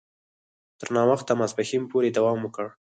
تر 0.79 0.87
ناوخته 0.97 1.31
ماپښین 1.39 1.83
پوري 1.91 2.09
دوام 2.17 2.39
وکړ. 2.41 2.65